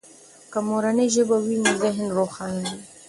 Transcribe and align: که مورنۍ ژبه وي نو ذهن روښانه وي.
که 0.51 0.59
مورنۍ 0.67 1.07
ژبه 1.15 1.37
وي 1.45 1.57
نو 1.63 1.71
ذهن 1.83 2.05
روښانه 2.17 2.61
وي. 2.77 2.81